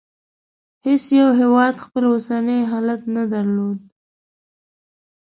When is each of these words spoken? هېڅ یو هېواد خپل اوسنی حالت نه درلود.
هېڅ 0.85 1.03
یو 1.19 1.29
هېواد 1.41 1.73
خپل 1.83 2.03
اوسنی 2.11 2.59
حالت 2.71 3.01
نه 3.15 3.23
درلود. 3.33 3.79